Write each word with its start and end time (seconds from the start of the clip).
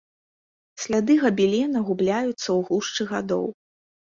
Сляды 0.85 1.17
габелена 1.25 1.79
губляюцца 1.91 2.45
ў 2.45 2.59
гушчы 2.71 3.09
гадоў. 3.13 3.45